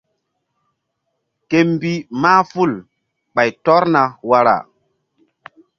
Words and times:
Ke 1.49 1.59
mbih 1.69 1.99
mahful 2.21 2.71
ɓay 3.33 3.49
tɔrna 3.63 4.03
wara. 4.29 4.55